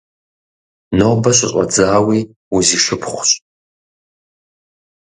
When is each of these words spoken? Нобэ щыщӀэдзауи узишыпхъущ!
Нобэ 0.97 1.31
щыщӀэдзауи 1.37 2.19
узишыпхъущ! 2.55 3.29